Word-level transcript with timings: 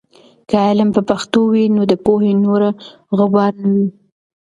که 0.49 0.55
علم 0.67 0.89
په 0.95 1.01
پښتو 1.09 1.39
وي، 1.51 1.65
نو 1.75 1.81
د 1.91 1.93
پوهې 2.05 2.31
نوره 2.45 2.69
غبار 3.17 3.51
نه 3.61 3.69
وي. 3.75 3.87